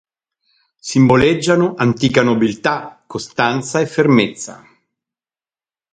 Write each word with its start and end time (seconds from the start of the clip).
Simboleggiano 0.87 1.75
"antica 1.77 2.23
nobiltà", 2.23 3.03
"costanza" 3.05 3.81
e 3.81 3.85
"fermezza". 3.85 4.65